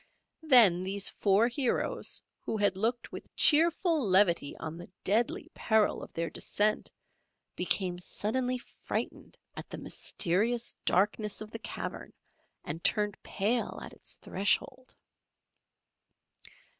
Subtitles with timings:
[0.41, 6.11] Then these four heroes who had looked with cheerful levity on the deadly peril of
[6.13, 6.91] their descent
[7.55, 12.13] became suddenly frightened at the mysterious darkness of the cavern
[12.63, 14.95] and turned pale at its threshold.